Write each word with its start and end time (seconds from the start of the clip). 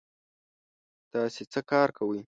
تاسې 1.11 1.43
څه 1.51 1.59
کار 1.71 1.89
کوی؟ 1.97 2.21